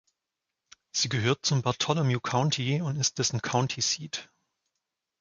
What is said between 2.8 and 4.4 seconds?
und ist dessen County Seat.